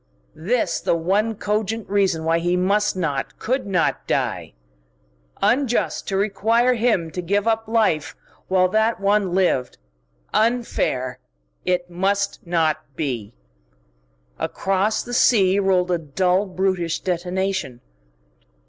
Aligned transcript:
This 0.33 0.79
the 0.81 0.95
one 0.95 1.35
cogent 1.35 1.87
reason 1.87 2.23
why 2.23 2.39
he 2.39 2.57
must 2.57 2.95
not, 2.95 3.37
could 3.37 3.67
not, 3.67 4.07
die.... 4.07 4.53
Unjust 5.43 6.07
to 6.07 6.17
require 6.17 6.73
him 6.73 7.11
to 7.11 7.21
give 7.21 7.47
up 7.47 7.67
life 7.67 8.15
while 8.47 8.67
that 8.69 8.99
one 8.99 9.35
lived. 9.35 9.77
Unfair.... 10.33 11.19
It 11.65 11.91
must 11.91 12.43
not 12.47 12.77
be!... 12.95 13.35
Across 14.39 15.03
the 15.03 15.13
sea 15.13 15.59
rolled 15.59 15.91
a 15.91 15.99
dull, 15.99 16.47
brutish 16.47 17.01
detonation. 17.01 17.79